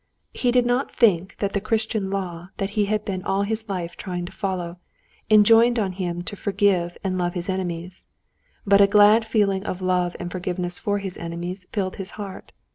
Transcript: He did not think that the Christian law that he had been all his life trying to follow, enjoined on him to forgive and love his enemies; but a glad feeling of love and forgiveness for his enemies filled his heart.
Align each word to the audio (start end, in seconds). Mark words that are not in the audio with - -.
He 0.33 0.49
did 0.49 0.65
not 0.65 0.91
think 0.91 1.37
that 1.37 1.53
the 1.53 1.61
Christian 1.61 2.09
law 2.09 2.49
that 2.57 2.71
he 2.71 2.85
had 2.85 3.05
been 3.05 3.21
all 3.21 3.43
his 3.43 3.69
life 3.69 3.95
trying 3.95 4.25
to 4.25 4.31
follow, 4.31 4.79
enjoined 5.29 5.77
on 5.77 5.91
him 5.91 6.23
to 6.23 6.35
forgive 6.35 6.97
and 7.03 7.19
love 7.19 7.35
his 7.35 7.47
enemies; 7.49 8.03
but 8.65 8.81
a 8.81 8.87
glad 8.87 9.25
feeling 9.27 9.63
of 9.63 9.79
love 9.79 10.15
and 10.19 10.31
forgiveness 10.31 10.79
for 10.79 10.97
his 10.97 11.17
enemies 11.19 11.67
filled 11.71 11.97
his 11.97 12.09
heart. 12.17 12.51